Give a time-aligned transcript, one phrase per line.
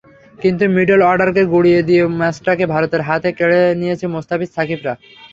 [0.39, 4.93] কিন্তু মিডল অর্ডারকে গুঁড়িয়ে দিয়ে ম্যাচটাকে ভারতের হাত থেকে কেড়ে নিয়েছেন মুস্তাফিজ-সাকিবরা।